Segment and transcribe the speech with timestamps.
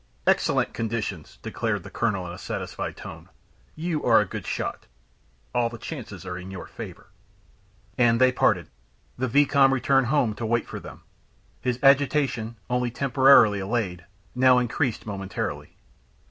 [0.25, 3.29] "Excellent conditions," declared the colonel in a satisfied tone.
[3.75, 4.87] "You are a good shot;
[5.53, 7.11] all the chances are in your favor."
[7.99, 8.71] And they parted.
[9.19, 11.03] The vicomte returned home to, wait for them.
[11.61, 15.77] His agitation, only temporarily allayed, now increased momentarily.